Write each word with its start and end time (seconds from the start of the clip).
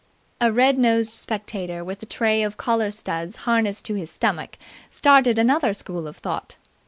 A 0.39 0.51
red 0.51 0.79
nosed 0.79 1.13
spectator 1.13 1.83
with 1.83 2.01
a 2.01 2.07
tray 2.07 2.41
of 2.41 2.57
collar 2.57 2.89
studs 2.89 3.35
harnessed 3.45 3.85
to 3.85 3.93
his 3.93 4.09
stomach 4.09 4.57
started 4.89 5.37
another 5.37 5.75
school 5.75 6.07
of 6.07 6.17
thought. 6.17 6.55